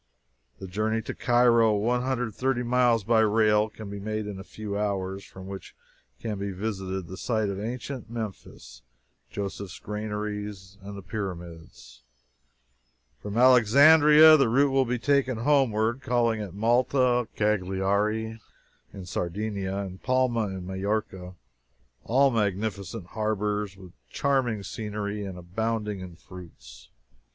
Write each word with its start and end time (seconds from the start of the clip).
The 0.57 0.65
journey 0.67 1.03
to 1.03 1.13
Cairo, 1.13 1.75
one 1.75 2.01
hundred 2.01 2.23
and 2.23 2.35
thirty 2.35 2.63
miles 2.63 3.03
by 3.03 3.19
rail, 3.19 3.69
can 3.69 3.87
be 3.91 3.99
made 3.99 4.25
in 4.25 4.39
a 4.39 4.43
few 4.43 4.75
hours, 4.75 5.17
and 5.21 5.25
from 5.31 5.45
which 5.47 5.75
can 6.19 6.39
be 6.39 6.49
visited 6.51 7.05
the 7.05 7.17
site 7.17 7.49
of 7.49 7.59
ancient 7.59 8.09
Memphis, 8.09 8.81
Joseph's 9.29 9.77
Granaries, 9.77 10.79
and 10.81 10.97
the 10.97 11.03
Pyramids. 11.03 12.01
From 13.21 13.37
Alexandria 13.37 14.37
the 14.37 14.49
route 14.49 14.71
will 14.71 14.85
be 14.85 14.97
taken 14.97 15.37
homeward, 15.37 16.01
calling 16.01 16.41
at 16.41 16.55
Malta, 16.55 17.27
Cagliari 17.35 18.41
(in 18.91 19.05
Sardinia), 19.05 19.77
and 19.81 20.01
Palma 20.01 20.47
(in 20.47 20.65
Majorca), 20.65 21.35
all 22.05 22.31
magnificent 22.31 23.05
harbors, 23.05 23.77
with 23.77 23.91
charming 24.09 24.63
scenery, 24.63 25.23
and 25.23 25.37
abounding 25.37 25.99
in 25.99 26.15
fruits. 26.15 26.89